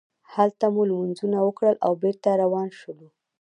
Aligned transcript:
هلته 0.33 0.65
مو 0.73 0.81
لمونځونه 0.89 1.37
وکړل 1.43 1.75
او 1.85 1.91
بېرته 2.01 2.29
روان 2.43 2.69
شولو. 2.79 3.07